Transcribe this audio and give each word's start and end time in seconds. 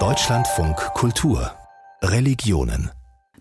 Deutschlandfunk 0.00 0.74
Kultur 0.94 1.52
Religionen 2.02 2.90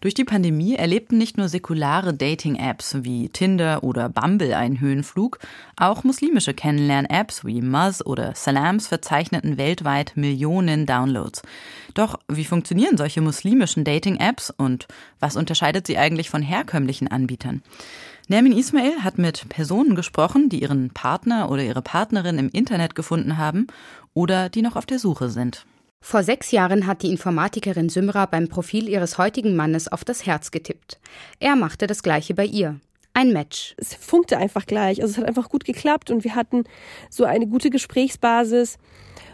durch 0.03 0.13
die 0.13 0.25
Pandemie 0.25 0.75
erlebten 0.75 1.17
nicht 1.17 1.37
nur 1.37 1.47
säkulare 1.47 2.13
Dating-Apps 2.13 3.05
wie 3.05 3.29
Tinder 3.29 3.85
oder 3.85 4.09
Bumble 4.09 4.53
einen 4.53 4.81
Höhenflug, 4.81 5.39
auch 5.77 6.03
muslimische 6.03 6.53
Kennenlern-Apps 6.53 7.45
wie 7.45 7.61
Muzz 7.61 8.01
oder 8.05 8.35
Salams 8.35 8.87
verzeichneten 8.87 9.57
weltweit 9.57 10.17
Millionen 10.17 10.85
Downloads. 10.85 11.41
Doch 11.93 12.19
wie 12.27 12.43
funktionieren 12.43 12.97
solche 12.97 13.21
muslimischen 13.21 13.85
Dating-Apps 13.85 14.49
und 14.49 14.89
was 15.21 15.37
unterscheidet 15.37 15.87
sie 15.87 15.97
eigentlich 15.97 16.29
von 16.29 16.41
herkömmlichen 16.41 17.07
Anbietern? 17.07 17.63
Nermin 18.29 18.57
Ismail 18.57 19.03
hat 19.03 19.17
mit 19.17 19.49
Personen 19.49 19.95
gesprochen, 19.95 20.47
die 20.47 20.61
ihren 20.61 20.91
Partner 20.91 21.51
oder 21.51 21.61
ihre 21.61 21.81
Partnerin 21.81 22.37
im 22.37 22.49
Internet 22.49 22.95
gefunden 22.95 23.37
haben 23.37 23.67
oder 24.13 24.47
die 24.47 24.61
noch 24.61 24.77
auf 24.77 24.85
der 24.85 24.97
Suche 24.97 25.29
sind. 25.29 25.65
Vor 25.99 26.23
sechs 26.23 26.51
Jahren 26.51 26.87
hat 26.87 27.01
die 27.01 27.11
Informatikerin 27.11 27.89
Symra 27.89 28.25
beim 28.25 28.47
Profil 28.47 28.87
ihres 28.87 29.17
heutigen 29.17 29.55
Mannes 29.55 29.89
auf 29.89 30.05
das 30.05 30.25
Herz 30.25 30.51
getippt. 30.51 30.99
Er 31.39 31.55
machte 31.55 31.85
das 31.85 32.01
gleiche 32.01 32.33
bei 32.33 32.45
ihr. 32.45 32.79
Ein 33.13 33.31
Match. 33.33 33.75
Es 33.77 33.93
funkte 33.93 34.37
einfach 34.37 34.65
gleich. 34.65 35.01
Also 35.01 35.11
es 35.13 35.17
hat 35.17 35.27
einfach 35.27 35.49
gut 35.49 35.65
geklappt 35.65 36.09
und 36.09 36.23
wir 36.23 36.35
hatten 36.35 36.63
so 37.09 37.25
eine 37.25 37.47
gute 37.47 37.69
Gesprächsbasis. 37.69 38.77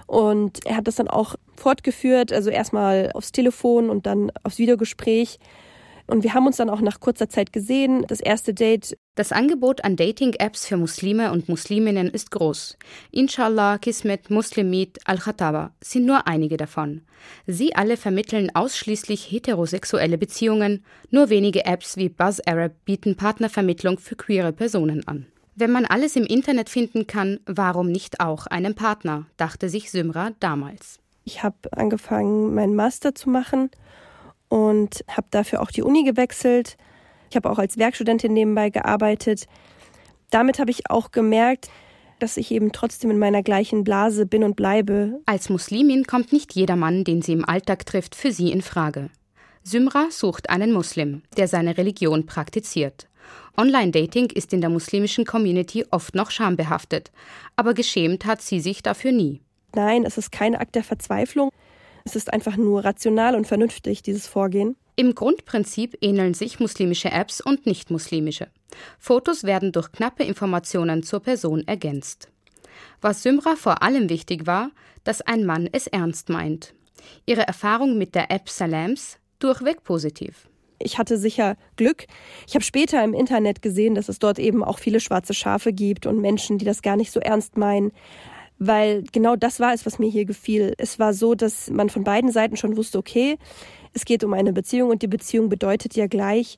Und 0.05 0.66
er 0.66 0.77
hat 0.77 0.88
das 0.88 0.95
dann 0.95 1.08
auch 1.08 1.35
fortgeführt, 1.55 2.33
also 2.33 2.49
erstmal 2.49 3.11
aufs 3.13 3.31
Telefon 3.31 3.89
und 3.89 4.05
dann 4.08 4.31
aufs 4.44 4.58
Videogespräch. 4.58 5.39
Und 6.09 6.23
wir 6.23 6.33
haben 6.33 6.47
uns 6.47 6.57
dann 6.57 6.71
auch 6.71 6.81
nach 6.81 6.99
kurzer 6.99 7.29
Zeit 7.29 7.53
gesehen. 7.53 8.03
Das 8.07 8.19
erste 8.19 8.55
Date. 8.55 8.97
Das 9.13 9.31
Angebot 9.31 9.83
an 9.83 9.95
Dating-Apps 9.95 10.65
für 10.65 10.75
Muslime 10.75 11.31
und 11.31 11.47
Musliminnen 11.49 12.09
ist 12.09 12.31
groß. 12.31 12.77
Inshallah, 13.11 13.77
Kismet, 13.77 14.31
Muslimit, 14.31 14.97
Al-Khataba 15.05 15.71
sind 15.81 16.07
nur 16.07 16.25
einige 16.25 16.57
davon. 16.57 17.01
Sie 17.45 17.75
alle 17.75 17.95
vermitteln 17.95 18.49
ausschließlich 18.55 19.31
heterosexuelle 19.31 20.17
Beziehungen. 20.17 20.83
Nur 21.11 21.29
wenige 21.29 21.66
Apps 21.66 21.95
wie 21.95 22.09
Buzz 22.09 22.41
Arab 22.44 22.71
bieten 22.85 23.16
Partnervermittlung 23.16 23.99
für 23.99 24.16
queere 24.16 24.51
Personen 24.51 25.07
an. 25.07 25.27
Wenn 25.53 25.71
man 25.71 25.85
alles 25.85 26.16
im 26.16 26.25
Internet 26.25 26.69
finden 26.69 27.05
kann, 27.05 27.39
warum 27.45 27.91
nicht 27.91 28.19
auch 28.19 28.47
einen 28.47 28.73
Partner, 28.73 29.27
dachte 29.38 29.69
sich 29.69 29.91
Symra 29.91 30.31
damals. 30.39 30.97
Ich 31.23 31.44
habe 31.44 31.57
angefangen, 31.71 32.55
meinen 32.55 32.75
Master 32.75 33.13
zu 33.13 33.29
machen 33.29 33.69
und 34.50 35.05
habe 35.08 35.28
dafür 35.31 35.61
auch 35.61 35.72
die 35.72 35.83
Uni 35.83 36.03
gewechselt. 36.03 36.78
Ich 37.30 37.36
habe 37.36 37.50
auch 37.50 37.59
als 37.59 37.78
Werkstudentin 37.78 38.33
nebenbei 38.33 38.69
gearbeitet. 38.69 39.45
Damit 40.31 40.59
habe 40.59 40.72
ich 40.72 40.89
auch 40.89 41.11
gemerkt, 41.11 41.69
dass 42.19 42.38
ich 42.38 42.52
eben 42.52 42.72
trotzdem 42.72 43.11
in 43.11 43.19
meiner 43.19 43.44
gleichen 43.44 43.83
Blase 43.83 44.25
bin 44.25 44.44
und 44.44 44.56
bleibe. 44.56 45.22
Als 45.25 45.50
Muslimin 45.50 46.06
kommt 46.06 46.33
nicht 46.33 46.53
jeder 46.53 46.75
Mann, 46.75 47.03
den 47.03 47.22
sie 47.22 47.33
im 47.33 47.45
Alltag 47.45 47.86
trifft, 47.86 48.16
für 48.16 48.31
sie 48.31 48.52
in 48.52 48.61
Frage. 48.61 49.09
Symra 49.64 50.08
sucht 50.09 50.50
einen 50.50 50.72
Muslim, 50.72 51.22
der 51.38 51.47
seine 51.47 51.78
Religion 51.78 52.25
praktiziert. 52.25 53.08
Online-Dating 53.58 54.31
ist 54.31 54.53
in 54.53 54.61
der 54.61 54.69
muslimischen 54.69 55.25
Community 55.25 55.86
oft 55.91 56.16
noch 56.16 56.31
schambehaftet, 56.31 57.11
aber 57.56 57.73
geschämt 57.73 58.25
hat 58.25 58.41
sie 58.41 58.59
sich 58.59 58.81
dafür 58.81 59.11
nie. 59.11 59.41
Nein, 59.75 60.06
es 60.06 60.17
ist 60.17 60.31
kein 60.31 60.56
Akt 60.56 60.75
der 60.75 60.84
Verzweiflung. 60.84 61.52
Es 62.09 62.15
ist 62.15 62.33
einfach 62.33 62.57
nur 62.57 62.83
rational 62.83 63.35
und 63.35 63.45
vernünftig, 63.45 64.02
dieses 64.02 64.25
Vorgehen. 64.25 64.75
Im 64.95 65.13
Grundprinzip 65.13 65.95
ähneln 66.02 66.33
sich 66.33 66.59
muslimische 66.59 67.11
Apps 67.11 67.39
und 67.39 67.67
nicht-muslimische. 67.67 68.47
Fotos 68.97 69.43
werden 69.43 69.71
durch 69.71 69.91
knappe 69.91 70.23
Informationen 70.23 71.03
zur 71.03 71.19
Person 71.19 71.67
ergänzt. 71.67 72.27
Was 72.99 73.21
Symra 73.21 73.55
vor 73.55 73.83
allem 73.83 74.09
wichtig 74.09 74.47
war, 74.47 74.71
dass 75.03 75.21
ein 75.21 75.45
Mann 75.45 75.69
es 75.71 75.85
ernst 75.85 76.29
meint. 76.29 76.73
Ihre 77.27 77.45
Erfahrung 77.45 77.99
mit 77.99 78.16
der 78.16 78.31
App 78.31 78.49
Salams 78.49 79.19
durchweg 79.38 79.83
positiv. 79.83 80.49
Ich 80.79 80.97
hatte 80.97 81.16
sicher 81.16 81.57
Glück. 81.75 82.07
Ich 82.47 82.55
habe 82.55 82.66
später 82.66 83.03
im 83.03 83.13
Internet 83.13 83.61
gesehen, 83.61 83.94
dass 83.94 84.09
es 84.09 84.17
dort 84.17 84.39
eben 84.39 84.63
auch 84.63 84.79
viele 84.79 85.00
schwarze 85.00 85.35
Schafe 85.35 85.73
gibt 85.73 86.07
und 86.07 86.22
Menschen, 86.22 86.57
die 86.57 86.66
das 86.66 86.81
gar 86.81 86.95
nicht 86.95 87.11
so 87.11 87.19
ernst 87.19 87.55
meinen 87.55 87.91
weil 88.59 89.03
genau 89.12 89.36
das 89.36 89.59
war 89.59 89.74
es, 89.74 89.86
was 89.86 90.00
mir 90.00 90.09
hier 90.09 90.25
gefiel. 90.25 90.74
Es 90.78 91.00
war 91.00 91.14
so, 91.14 91.34
dass 91.34 91.70
man 91.70 91.90
von 91.90 92.03
beiden 92.03 92.31
Seiten 92.31 92.58
schon 92.58 92.78
wusste, 92.78 92.97
okay, 92.97 93.38
es 93.94 94.06
geht 94.06 94.24
um 94.24 94.34
eine 94.34 94.53
Beziehung 94.53 94.92
und 94.92 95.02
die 95.02 95.08
Beziehung 95.08 95.50
bedeutet 95.50 95.96
ja 95.96 96.08
gleich 96.08 96.58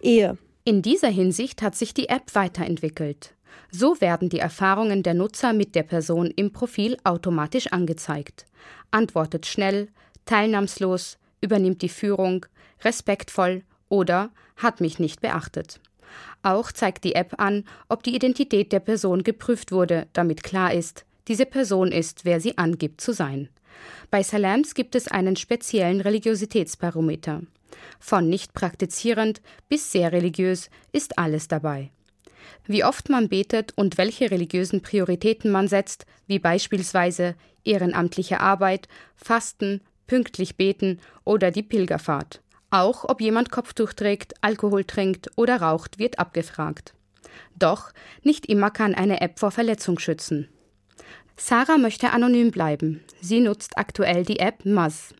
Ehe. 0.00 0.38
In 0.64 0.80
dieser 0.80 1.08
Hinsicht 1.08 1.60
hat 1.60 1.74
sich 1.74 1.92
die 1.92 2.08
App 2.08 2.34
weiterentwickelt. 2.34 3.34
So 3.70 4.00
werden 4.00 4.28
die 4.28 4.38
Erfahrungen 4.38 5.02
der 5.02 5.14
Nutzer 5.14 5.52
mit 5.52 5.74
der 5.74 5.82
Person 5.82 6.30
im 6.34 6.52
Profil 6.52 6.96
automatisch 7.04 7.66
angezeigt. 7.68 8.46
Antwortet 8.90 9.46
schnell, 9.46 9.88
teilnahmslos, 10.24 11.18
übernimmt 11.40 11.82
die 11.82 11.88
Führung, 11.88 12.46
respektvoll 12.82 13.62
oder 13.88 14.30
hat 14.56 14.80
mich 14.80 14.98
nicht 14.98 15.20
beachtet. 15.20 15.80
Auch 16.42 16.70
zeigt 16.70 17.04
die 17.04 17.14
App 17.14 17.34
an, 17.38 17.64
ob 17.88 18.02
die 18.02 18.14
Identität 18.14 18.72
der 18.72 18.80
Person 18.80 19.24
geprüft 19.24 19.72
wurde, 19.72 20.06
damit 20.12 20.42
klar 20.42 20.72
ist, 20.72 21.04
diese 21.28 21.46
Person 21.46 21.92
ist, 21.92 22.24
wer 22.24 22.40
sie 22.40 22.58
angibt 22.58 23.00
zu 23.00 23.12
sein. 23.12 23.48
Bei 24.10 24.22
Salams 24.22 24.74
gibt 24.74 24.94
es 24.94 25.08
einen 25.08 25.36
speziellen 25.36 26.00
Religiositätsbarometer. 26.00 27.42
Von 27.98 28.28
nicht 28.28 28.54
praktizierend 28.54 29.40
bis 29.68 29.90
sehr 29.90 30.12
religiös 30.12 30.70
ist 30.92 31.18
alles 31.18 31.48
dabei. 31.48 31.90
Wie 32.66 32.84
oft 32.84 33.08
man 33.08 33.28
betet 33.28 33.72
und 33.76 33.98
welche 33.98 34.30
religiösen 34.30 34.82
Prioritäten 34.82 35.50
man 35.50 35.68
setzt, 35.68 36.06
wie 36.26 36.38
beispielsweise 36.38 37.34
ehrenamtliche 37.64 38.40
Arbeit, 38.40 38.88
Fasten, 39.16 39.80
pünktlich 40.06 40.56
beten 40.56 41.00
oder 41.24 41.50
die 41.50 41.62
Pilgerfahrt. 41.62 42.42
Auch 42.70 43.04
ob 43.04 43.20
jemand 43.20 43.50
Kopftuch 43.50 43.92
trägt, 43.92 44.34
Alkohol 44.40 44.84
trinkt 44.84 45.30
oder 45.36 45.60
raucht, 45.60 45.98
wird 45.98 46.18
abgefragt. 46.18 46.94
Doch 47.56 47.90
nicht 48.22 48.46
immer 48.46 48.70
kann 48.70 48.94
eine 48.94 49.20
App 49.20 49.38
vor 49.38 49.50
Verletzung 49.50 49.98
schützen. 49.98 50.48
Sarah 51.36 51.78
möchte 51.78 52.10
anonym 52.10 52.50
bleiben. 52.50 53.00
Sie 53.20 53.40
nutzt 53.40 53.76
aktuell 53.76 54.24
die 54.24 54.38
App 54.38 54.64
Muzz. 54.64 55.14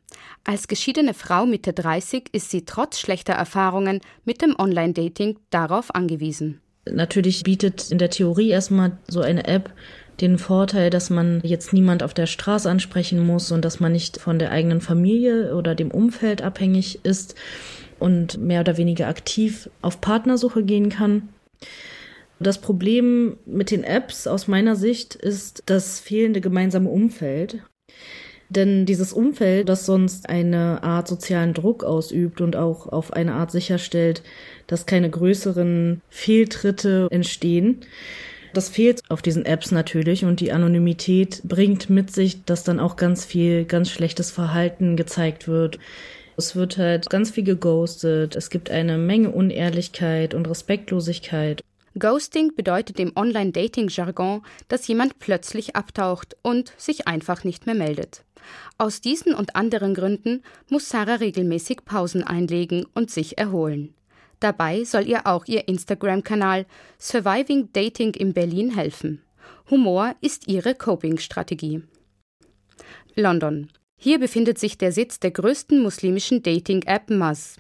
Als 0.45 0.69
geschiedene 0.69 1.15
Frau 1.15 1.47
Mitte 1.47 1.73
30 1.73 2.29
ist 2.33 2.51
sie 2.51 2.65
trotz 2.65 2.99
schlechter 2.99 3.33
Erfahrungen 3.33 4.01
mit 4.25 4.43
dem 4.43 4.55
Online-Dating 4.59 5.39
darauf 5.51 5.95
angewiesen. 5.95 6.61
Natürlich 6.91 7.43
bietet 7.43 7.91
in 7.91 7.99
der 7.99 8.11
Theorie 8.11 8.51
erstmal 8.51 8.99
so 9.09 9.23
eine 9.23 9.47
App 9.47 9.73
den 10.21 10.39
Vorteil, 10.39 10.91
dass 10.91 11.11
man 11.11 11.41
jetzt 11.43 11.73
niemand 11.73 12.03
auf 12.03 12.15
der 12.15 12.27
Straße 12.27 12.71
ansprechen 12.71 13.25
muss 13.27 13.51
und 13.51 13.65
dass 13.65 13.81
man 13.81 13.93
nicht 13.93 14.21
von 14.21 14.39
der 14.39 14.53
eigenen 14.53 14.81
Familie 14.81 15.57
oder 15.57 15.75
dem 15.75 15.91
Umfeld 15.91 16.43
abhängig 16.43 17.01
ist 17.05 17.35
und 17.99 18.39
mehr 18.39 18.61
oder 18.61 18.77
weniger 18.77 19.09
aktiv 19.09 19.69
auf 19.83 20.01
Partnersuche 20.01 20.63
gehen 20.63 20.91
kann. 20.91 21.31
Das 22.41 22.61
Problem 22.61 23.37
mit 23.47 23.71
den 23.71 23.85
Apps 23.85 24.27
aus 24.27 24.49
meiner 24.49 24.77
Sicht 24.77 25.15
ist 25.15 25.63
das 25.67 26.01
fehlende 26.01 26.41
gemeinsame 26.41 26.91
Umfeld. 26.91 27.63
Denn 28.51 28.87
dieses 28.87 29.13
Umfeld, 29.13 29.69
das 29.69 29.87
sonst 29.87 30.29
eine 30.29 30.83
Art 30.83 31.09
sozialen 31.09 31.55
Druck 31.55 31.83
ausübt 31.83 32.41
und 32.41 32.57
auch 32.57 32.87
auf 32.87 33.13
eine 33.13 33.35
Art 33.35 33.51
sicherstellt, 33.51 34.23
dass 34.67 34.87
keine 34.87 35.11
größeren 35.11 36.03
Fehltritte 36.09 37.09
entstehen, 37.11 37.81
das 38.55 38.69
fehlt 38.69 39.03
auf 39.09 39.21
diesen 39.21 39.45
Apps 39.47 39.73
natürlich 39.73 40.25
und 40.25 40.39
die 40.39 40.53
Anonymität 40.53 41.43
bringt 41.43 41.91
mit 41.91 42.13
sich, 42.13 42.45
dass 42.45 42.63
dann 42.63 42.79
auch 42.79 42.95
ganz 42.95 43.25
viel 43.25 43.65
ganz 43.65 43.91
schlechtes 43.91 44.31
Verhalten 44.31 44.97
gezeigt 44.97 45.49
wird. 45.49 45.81
Es 46.37 46.55
wird 46.55 46.79
halt 46.79 47.11
ganz 47.11 47.31
viel 47.33 47.43
geghostet, 47.43 48.37
es 48.37 48.51
gibt 48.51 48.71
eine 48.71 48.97
Menge 48.97 49.31
Unehrlichkeit 49.31 50.35
und 50.35 50.49
Respektlosigkeit. 50.49 51.63
Ghosting 51.99 52.55
bedeutet 52.57 52.99
im 52.99 53.13
Online-Dating-Jargon, 53.15 54.43
dass 54.69 54.89
jemand 54.89 55.21
plötzlich 55.21 55.77
abtaucht 55.77 56.37
und 56.43 56.73
sich 56.77 57.07
einfach 57.07 57.45
nicht 57.45 57.67
mehr 57.67 57.75
meldet. 57.75 58.25
Aus 58.79 59.01
diesen 59.01 59.35
und 59.35 59.55
anderen 59.55 59.95
Gründen 59.95 60.43
muss 60.69 60.89
Sarah 60.89 61.17
regelmäßig 61.17 61.85
Pausen 61.85 62.25
einlegen 62.25 62.85
und 62.95 63.11
sich 63.11 63.39
erholen. 63.39 63.95
Dabei 64.41 64.85
soll 64.85 65.07
ihr 65.09 65.27
auch 65.27 65.47
ihr 65.47 65.69
Instagram-Kanal 65.69 66.67
Surviving 66.99 67.71
Dating 67.73 68.15
in 68.15 68.33
Berlin 68.33 68.75
helfen. 68.75 69.23
Humor 69.71 70.15
ist 70.21 70.49
ihre 70.49 70.75
Coping-Strategie. 70.75 71.83
London. 73.15 73.71
Hier 73.97 74.19
befindet 74.19 74.59
sich 74.59 74.77
der 74.77 74.93
Sitz 74.93 75.21
der 75.21 75.31
größten 75.31 75.81
muslimischen 75.81 76.43
Dating-App 76.43 77.09
Muzz. 77.11 77.57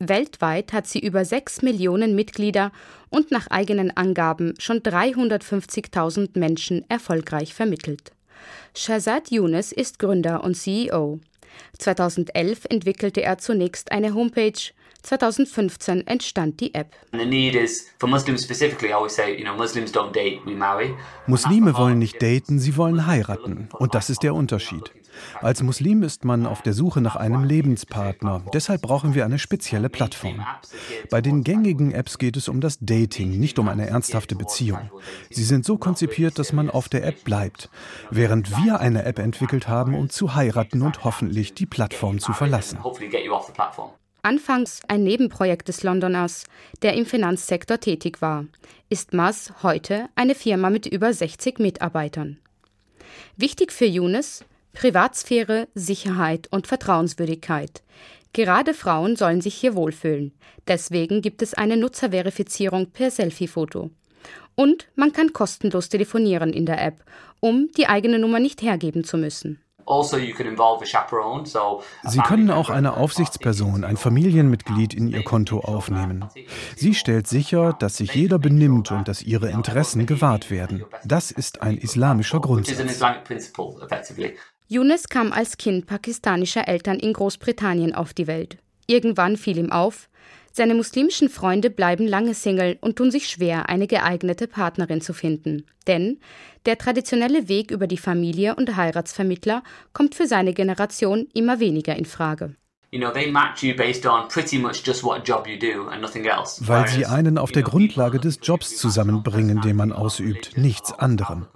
Weltweit 0.00 0.72
hat 0.72 0.86
sie 0.86 0.98
über 0.98 1.24
6 1.24 1.62
Millionen 1.62 2.14
Mitglieder 2.14 2.72
und 3.10 3.30
nach 3.30 3.46
eigenen 3.48 3.96
Angaben 3.96 4.54
schon 4.58 4.80
350.000 4.80 6.38
Menschen 6.38 6.84
erfolgreich 6.88 7.54
vermittelt. 7.54 8.12
Shazad 8.74 9.30
Younes 9.30 9.72
ist 9.72 9.98
Gründer 9.98 10.42
und 10.42 10.54
CEO. 10.54 11.20
2011 11.78 12.64
entwickelte 12.68 13.22
er 13.22 13.38
zunächst 13.38 13.92
eine 13.92 14.14
Homepage, 14.14 14.72
2015 15.02 16.06
entstand 16.06 16.60
die 16.60 16.74
App. 16.74 16.96
Muslime 21.26 21.76
wollen 21.76 21.98
nicht 21.98 22.22
daten, 22.22 22.58
sie 22.58 22.76
wollen 22.76 23.06
heiraten. 23.06 23.68
Und 23.78 23.94
das 23.94 24.10
ist 24.10 24.22
der 24.22 24.34
Unterschied. 24.34 24.90
Als 25.40 25.62
Muslim 25.62 26.02
ist 26.02 26.24
man 26.24 26.46
auf 26.46 26.62
der 26.62 26.72
Suche 26.72 27.00
nach 27.00 27.16
einem 27.16 27.44
Lebenspartner. 27.44 28.42
Deshalb 28.52 28.82
brauchen 28.82 29.14
wir 29.14 29.24
eine 29.24 29.38
spezielle 29.38 29.88
Plattform. 29.88 30.44
Bei 31.10 31.20
den 31.20 31.44
gängigen 31.44 31.92
Apps 31.92 32.18
geht 32.18 32.36
es 32.36 32.48
um 32.48 32.60
das 32.60 32.78
Dating, 32.80 33.38
nicht 33.38 33.58
um 33.58 33.68
eine 33.68 33.86
ernsthafte 33.86 34.36
Beziehung. 34.36 34.90
Sie 35.30 35.44
sind 35.44 35.64
so 35.64 35.76
konzipiert, 35.76 36.38
dass 36.38 36.52
man 36.52 36.70
auf 36.70 36.88
der 36.88 37.04
App 37.04 37.24
bleibt, 37.24 37.70
während 38.10 38.56
wir 38.62 38.80
eine 38.80 39.04
App 39.04 39.18
entwickelt 39.18 39.68
haben, 39.68 39.94
um 39.94 40.10
zu 40.10 40.34
heiraten 40.34 40.82
und 40.82 41.04
hoffentlich 41.04 41.54
die 41.54 41.66
Plattform 41.66 42.18
zu 42.18 42.32
verlassen. 42.32 42.78
Anfangs 44.22 44.80
ein 44.88 45.02
Nebenprojekt 45.04 45.68
des 45.68 45.82
Londoners, 45.82 46.44
der 46.80 46.94
im 46.94 47.04
Finanzsektor 47.04 47.78
tätig 47.78 48.22
war, 48.22 48.46
ist 48.88 49.12
Maz 49.12 49.52
heute 49.62 50.08
eine 50.14 50.34
Firma 50.34 50.70
mit 50.70 50.86
über 50.86 51.12
60 51.12 51.58
Mitarbeitern. 51.58 52.38
Wichtig 53.36 53.70
für 53.70 53.84
Younes 53.84 54.44
Privatsphäre, 54.74 55.68
Sicherheit 55.74 56.48
und 56.50 56.66
Vertrauenswürdigkeit. 56.66 57.82
Gerade 58.34 58.74
Frauen 58.74 59.16
sollen 59.16 59.40
sich 59.40 59.54
hier 59.54 59.74
wohlfühlen. 59.74 60.32
Deswegen 60.66 61.22
gibt 61.22 61.40
es 61.40 61.54
eine 61.54 61.76
Nutzerverifizierung 61.76 62.90
per 62.90 63.10
Selfie-Foto. 63.10 63.90
Und 64.56 64.88
man 64.96 65.12
kann 65.12 65.32
kostenlos 65.32 65.88
telefonieren 65.88 66.52
in 66.52 66.66
der 66.66 66.84
App, 66.84 67.04
um 67.40 67.68
die 67.76 67.86
eigene 67.86 68.18
Nummer 68.18 68.40
nicht 68.40 68.62
hergeben 68.62 69.04
zu 69.04 69.16
müssen. 69.16 69.60
Also, 69.86 70.16
Sie 70.16 70.32
können 70.32 70.58
auch 72.50 72.70
eine 72.70 72.96
Aufsichtsperson, 72.96 73.84
ein 73.84 73.96
Familienmitglied 73.96 74.94
in 74.94 75.08
Ihr 75.08 75.24
Konto 75.24 75.60
aufnehmen. 75.60 76.24
Sie 76.74 76.94
stellt 76.94 77.26
sicher, 77.26 77.74
dass 77.78 77.98
sich 77.98 78.14
jeder 78.14 78.38
benimmt 78.38 78.90
und 78.92 79.08
dass 79.08 79.22
ihre 79.22 79.50
Interessen 79.50 80.06
gewahrt 80.06 80.50
werden. 80.50 80.84
Das 81.04 81.30
ist 81.30 81.60
ein 81.60 81.76
islamischer 81.76 82.40
Grundsatz. 82.40 82.78
Yunus 84.66 85.08
kam 85.08 85.30
als 85.32 85.58
Kind 85.58 85.86
pakistanischer 85.86 86.66
Eltern 86.66 86.98
in 86.98 87.12
Großbritannien 87.12 87.94
auf 87.94 88.14
die 88.14 88.26
Welt. 88.26 88.56
Irgendwann 88.86 89.36
fiel 89.36 89.58
ihm 89.58 89.70
auf, 89.70 90.08
seine 90.52 90.74
muslimischen 90.74 91.28
Freunde 91.28 91.68
bleiben 91.68 92.06
lange 92.06 92.32
Single 92.32 92.78
und 92.80 92.96
tun 92.96 93.10
sich 93.10 93.28
schwer, 93.28 93.68
eine 93.68 93.86
geeignete 93.88 94.46
Partnerin 94.46 95.00
zu 95.00 95.12
finden. 95.12 95.66
Denn 95.86 96.18
der 96.64 96.78
traditionelle 96.78 97.48
Weg 97.48 97.72
über 97.72 97.88
die 97.88 97.98
Familie 97.98 98.54
und 98.54 98.76
Heiratsvermittler 98.76 99.62
kommt 99.92 100.14
für 100.14 100.26
seine 100.28 100.54
Generation 100.54 101.26
immer 101.34 101.58
weniger 101.60 101.96
in 101.96 102.04
Frage. 102.04 102.54
Weil 106.60 106.88
sie 106.88 107.06
einen 107.06 107.38
auf 107.38 107.50
der 107.50 107.62
Grundlage 107.64 108.20
des 108.20 108.38
Jobs 108.40 108.76
zusammenbringen, 108.76 109.60
den 109.60 109.76
man 109.76 109.92
ausübt, 109.92 110.56
nichts 110.56 110.92
anderem. 110.92 111.46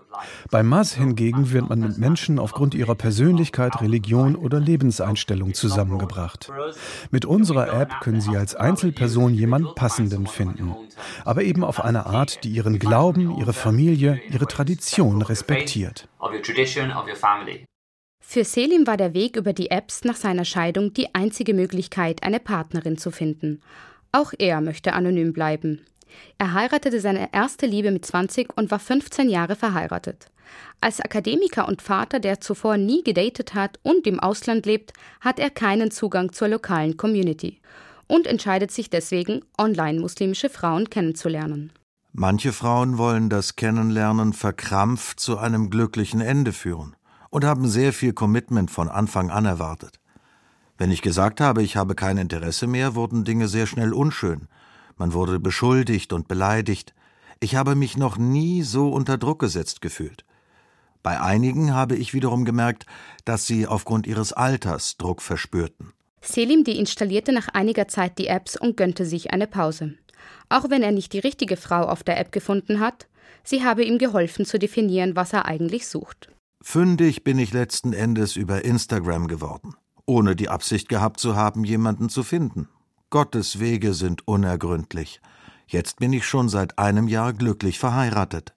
Bei 0.50 0.62
Mas 0.62 0.94
hingegen 0.94 1.52
wird 1.52 1.68
man 1.68 1.80
mit 1.80 1.98
Menschen 1.98 2.38
aufgrund 2.38 2.74
ihrer 2.74 2.94
Persönlichkeit, 2.94 3.80
Religion 3.80 4.36
oder 4.36 4.60
Lebenseinstellung 4.60 5.54
zusammengebracht. 5.54 6.50
Mit 7.10 7.24
unserer 7.24 7.72
App 7.72 8.00
können 8.00 8.20
Sie 8.20 8.36
als 8.36 8.54
Einzelperson 8.54 9.34
jemanden 9.34 9.74
Passenden 9.74 10.26
finden, 10.26 10.74
aber 11.24 11.42
eben 11.42 11.64
auf 11.64 11.84
eine 11.84 12.06
Art, 12.06 12.44
die 12.44 12.50
Ihren 12.50 12.78
Glauben, 12.78 13.38
Ihre 13.38 13.52
Familie, 13.52 14.20
Ihre 14.30 14.46
Tradition 14.46 15.22
respektiert. 15.22 16.08
Für 18.20 18.44
Selim 18.44 18.86
war 18.86 18.96
der 18.96 19.14
Weg 19.14 19.36
über 19.36 19.52
die 19.52 19.70
Apps 19.70 20.04
nach 20.04 20.16
seiner 20.16 20.44
Scheidung 20.44 20.92
die 20.92 21.14
einzige 21.14 21.54
Möglichkeit, 21.54 22.22
eine 22.22 22.40
Partnerin 22.40 22.98
zu 22.98 23.10
finden. 23.10 23.62
Auch 24.12 24.32
er 24.38 24.60
möchte 24.60 24.92
anonym 24.92 25.32
bleiben. 25.32 25.80
Er 26.38 26.52
heiratete 26.52 27.00
seine 27.00 27.32
erste 27.32 27.66
Liebe 27.66 27.90
mit 27.90 28.04
20 28.04 28.56
und 28.56 28.70
war 28.70 28.78
15 28.78 29.28
Jahre 29.28 29.56
verheiratet. 29.56 30.30
Als 30.80 31.00
Akademiker 31.00 31.66
und 31.68 31.82
Vater, 31.82 32.20
der 32.20 32.40
zuvor 32.40 32.76
nie 32.76 33.02
gedatet 33.02 33.54
hat 33.54 33.78
und 33.82 34.06
im 34.06 34.20
Ausland 34.20 34.66
lebt, 34.66 34.92
hat 35.20 35.38
er 35.38 35.50
keinen 35.50 35.90
Zugang 35.90 36.32
zur 36.32 36.48
lokalen 36.48 36.96
Community 36.96 37.60
und 38.06 38.26
entscheidet 38.26 38.70
sich 38.70 38.88
deswegen, 38.90 39.42
online 39.58 40.00
muslimische 40.00 40.48
Frauen 40.48 40.88
kennenzulernen. 40.88 41.72
Manche 42.12 42.52
Frauen 42.52 42.96
wollen 42.96 43.28
das 43.28 43.56
Kennenlernen 43.56 44.32
verkrampft 44.32 45.20
zu 45.20 45.38
einem 45.38 45.68
glücklichen 45.68 46.20
Ende 46.20 46.52
führen 46.52 46.96
und 47.30 47.44
haben 47.44 47.68
sehr 47.68 47.92
viel 47.92 48.12
Commitment 48.12 48.70
von 48.70 48.88
Anfang 48.88 49.30
an 49.30 49.44
erwartet. 49.44 50.00
Wenn 50.78 50.90
ich 50.90 51.02
gesagt 51.02 51.40
habe, 51.40 51.62
ich 51.62 51.76
habe 51.76 51.94
kein 51.94 52.16
Interesse 52.18 52.66
mehr, 52.66 52.94
wurden 52.94 53.24
Dinge 53.24 53.48
sehr 53.48 53.66
schnell 53.66 53.92
unschön 53.92 54.48
man 54.98 55.12
wurde 55.12 55.38
beschuldigt 55.38 56.12
und 56.12 56.28
beleidigt. 56.28 56.94
Ich 57.40 57.56
habe 57.56 57.74
mich 57.74 57.96
noch 57.96 58.18
nie 58.18 58.62
so 58.62 58.90
unter 58.90 59.16
Druck 59.18 59.38
gesetzt 59.38 59.80
gefühlt. 59.80 60.24
Bei 61.02 61.20
einigen 61.20 61.72
habe 61.72 61.96
ich 61.96 62.12
wiederum 62.12 62.44
gemerkt, 62.44 62.86
dass 63.24 63.46
sie 63.46 63.66
aufgrund 63.66 64.06
ihres 64.06 64.32
Alters 64.32 64.96
Druck 64.96 65.22
verspürten. 65.22 65.92
Selim 66.20 66.64
deinstallierte 66.64 67.32
nach 67.32 67.48
einiger 67.48 67.88
Zeit 67.88 68.18
die 68.18 68.26
Apps 68.26 68.56
und 68.56 68.76
gönnte 68.76 69.06
sich 69.06 69.32
eine 69.32 69.46
Pause. 69.46 69.94
Auch 70.48 70.68
wenn 70.68 70.82
er 70.82 70.92
nicht 70.92 71.12
die 71.12 71.20
richtige 71.20 71.56
Frau 71.56 71.82
auf 71.82 72.02
der 72.02 72.18
App 72.18 72.32
gefunden 72.32 72.80
hat, 72.80 73.06
sie 73.44 73.64
habe 73.64 73.84
ihm 73.84 73.98
geholfen 73.98 74.44
zu 74.44 74.58
definieren, 74.58 75.14
was 75.14 75.32
er 75.32 75.46
eigentlich 75.46 75.86
sucht. 75.86 76.28
Fündig 76.60 77.22
bin 77.22 77.38
ich 77.38 77.52
letzten 77.52 77.92
Endes 77.92 78.34
über 78.34 78.64
Instagram 78.64 79.28
geworden, 79.28 79.74
ohne 80.06 80.34
die 80.34 80.48
Absicht 80.48 80.88
gehabt 80.88 81.20
zu 81.20 81.36
haben, 81.36 81.64
jemanden 81.64 82.08
zu 82.08 82.24
finden. 82.24 82.68
Gottes 83.10 83.58
Wege 83.58 83.94
sind 83.94 84.28
unergründlich. 84.28 85.22
Jetzt 85.66 85.98
bin 85.98 86.12
ich 86.12 86.26
schon 86.26 86.50
seit 86.50 86.78
einem 86.78 87.08
Jahr 87.08 87.32
glücklich 87.32 87.78
verheiratet. 87.78 88.52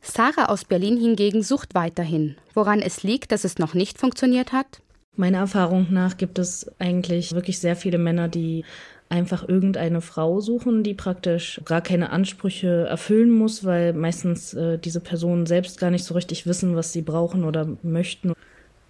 Sarah 0.00 0.46
aus 0.46 0.64
Berlin 0.64 0.96
hingegen 0.96 1.42
sucht 1.42 1.74
weiterhin. 1.74 2.36
Woran 2.54 2.80
es 2.80 3.02
liegt, 3.02 3.32
dass 3.32 3.42
es 3.42 3.58
noch 3.58 3.74
nicht 3.74 3.98
funktioniert 3.98 4.52
hat? 4.52 4.82
Meiner 5.16 5.38
Erfahrung 5.38 5.88
nach 5.90 6.16
gibt 6.16 6.38
es 6.38 6.70
eigentlich 6.78 7.32
wirklich 7.32 7.58
sehr 7.58 7.74
viele 7.74 7.98
Männer, 7.98 8.28
die 8.28 8.64
einfach 9.08 9.48
irgendeine 9.48 10.00
Frau 10.00 10.40
suchen, 10.40 10.84
die 10.84 10.94
praktisch 10.94 11.60
gar 11.64 11.80
keine 11.80 12.10
Ansprüche 12.10 12.86
erfüllen 12.88 13.32
muss, 13.32 13.64
weil 13.64 13.94
meistens 13.94 14.54
äh, 14.54 14.78
diese 14.78 15.00
Personen 15.00 15.46
selbst 15.46 15.80
gar 15.80 15.90
nicht 15.90 16.04
so 16.04 16.14
richtig 16.14 16.46
wissen, 16.46 16.76
was 16.76 16.92
sie 16.92 17.02
brauchen 17.02 17.42
oder 17.42 17.66
möchten. 17.82 18.32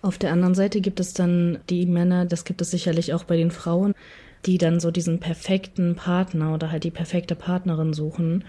Auf 0.03 0.19
der 0.19 0.33
anderen 0.33 0.55
Seite 0.55 0.83
gibt 0.83 1.01
es 1.01 1.15
dann 1.15 1.61
die 1.71 1.87
Männer, 1.87 2.27
das 2.27 2.45
gibt 2.45 2.61
es 2.61 2.71
sicherlich 2.71 3.15
auch 3.15 3.25
bei 3.25 3.39
den 3.39 3.51
Frauen, 3.51 3.95
die 4.47 4.59
dann 4.59 4.81
so 4.81 4.91
diesen 4.91 5.21
perfekten 5.21 5.95
Partner 5.95 6.55
oder 6.55 6.71
halt 6.71 6.85
die 6.85 6.91
perfekte 6.91 7.35
Partnerin 7.35 7.93
suchen 7.93 8.45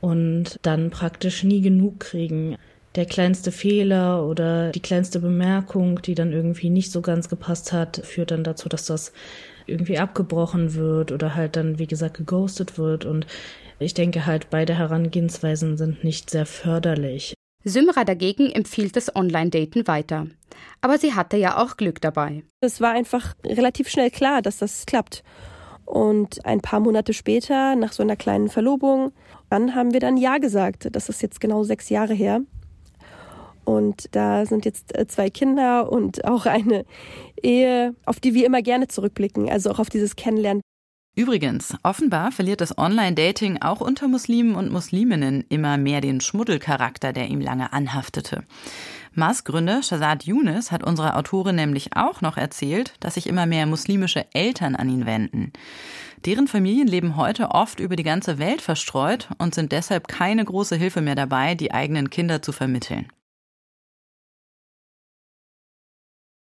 und 0.00 0.58
dann 0.62 0.90
praktisch 0.90 1.44
nie 1.44 1.60
genug 1.60 2.00
kriegen. 2.00 2.56
Der 2.94 3.06
kleinste 3.06 3.50
Fehler 3.50 4.24
oder 4.24 4.70
die 4.70 4.80
kleinste 4.80 5.18
Bemerkung, 5.18 6.00
die 6.02 6.14
dann 6.14 6.32
irgendwie 6.32 6.70
nicht 6.70 6.92
so 6.92 7.00
ganz 7.00 7.28
gepasst 7.28 7.72
hat, 7.72 8.00
führt 8.04 8.30
dann 8.30 8.44
dazu, 8.44 8.68
dass 8.68 8.86
das 8.86 9.12
irgendwie 9.66 9.98
abgebrochen 9.98 10.74
wird 10.74 11.10
oder 11.10 11.34
halt 11.34 11.56
dann, 11.56 11.78
wie 11.78 11.86
gesagt, 11.86 12.18
geghostet 12.18 12.78
wird. 12.78 13.04
Und 13.04 13.26
ich 13.78 13.94
denke 13.94 14.26
halt, 14.26 14.50
beide 14.50 14.74
Herangehensweisen 14.78 15.76
sind 15.76 16.04
nicht 16.04 16.30
sehr 16.30 16.46
förderlich. 16.46 17.34
Symra 17.64 18.04
dagegen 18.04 18.50
empfiehlt 18.50 18.94
das 18.94 19.14
Online-Daten 19.16 19.86
weiter. 19.86 20.26
Aber 20.80 20.98
sie 20.98 21.14
hatte 21.14 21.36
ja 21.36 21.56
auch 21.62 21.76
Glück 21.76 22.00
dabei. 22.00 22.44
Es 22.60 22.80
war 22.80 22.92
einfach 22.92 23.34
relativ 23.44 23.88
schnell 23.88 24.10
klar, 24.10 24.42
dass 24.42 24.58
das 24.58 24.84
klappt. 24.86 25.24
Und 25.86 26.44
ein 26.44 26.60
paar 26.60 26.80
Monate 26.80 27.12
später, 27.12 27.74
nach 27.74 27.92
so 27.92 28.02
einer 28.02 28.16
kleinen 28.16 28.48
Verlobung, 28.48 29.12
dann 29.50 29.74
haben 29.74 29.92
wir 29.92 30.00
dann 30.00 30.16
Ja 30.16 30.38
gesagt. 30.38 30.88
Das 30.92 31.08
ist 31.08 31.22
jetzt 31.22 31.40
genau 31.40 31.64
sechs 31.64 31.88
Jahre 31.88 32.14
her. 32.14 32.42
Und 33.64 34.14
da 34.14 34.44
sind 34.44 34.66
jetzt 34.66 34.96
äh, 34.96 35.06
zwei 35.06 35.30
Kinder 35.30 35.90
und 35.90 36.24
auch 36.26 36.44
eine 36.46 36.84
Ehe, 37.42 37.94
auf 38.04 38.20
die 38.20 38.34
wir 38.34 38.44
immer 38.44 38.60
gerne 38.60 38.88
zurückblicken. 38.88 39.48
Also 39.48 39.70
auch 39.70 39.78
auf 39.78 39.88
dieses 39.88 40.16
Kennenlernen. 40.16 40.60
Übrigens, 41.16 41.76
offenbar 41.84 42.32
verliert 42.32 42.60
das 42.60 42.76
Online-Dating 42.76 43.62
auch 43.62 43.80
unter 43.80 44.08
Muslimen 44.08 44.56
und 44.56 44.72
Musliminnen 44.72 45.44
immer 45.48 45.76
mehr 45.76 46.00
den 46.00 46.20
Schmuddelcharakter, 46.20 47.12
der 47.12 47.28
ihm 47.28 47.40
lange 47.40 47.72
anhaftete. 47.72 48.42
Mas-Gründer 49.12 49.84
Shazad 49.84 50.24
Younes 50.24 50.72
hat 50.72 50.82
unserer 50.82 51.16
Autorin 51.16 51.54
nämlich 51.54 51.96
auch 51.96 52.20
noch 52.20 52.36
erzählt, 52.36 52.94
dass 52.98 53.14
sich 53.14 53.28
immer 53.28 53.46
mehr 53.46 53.66
muslimische 53.66 54.26
Eltern 54.34 54.74
an 54.74 54.88
ihn 54.88 55.06
wenden. 55.06 55.52
Deren 56.24 56.48
Familien 56.48 56.88
leben 56.88 57.16
heute 57.16 57.50
oft 57.50 57.78
über 57.78 57.94
die 57.94 58.02
ganze 58.02 58.38
Welt 58.38 58.60
verstreut 58.60 59.28
und 59.38 59.54
sind 59.54 59.70
deshalb 59.70 60.08
keine 60.08 60.44
große 60.44 60.74
Hilfe 60.74 61.00
mehr 61.00 61.14
dabei, 61.14 61.54
die 61.54 61.72
eigenen 61.72 62.10
Kinder 62.10 62.42
zu 62.42 62.50
vermitteln. 62.50 63.06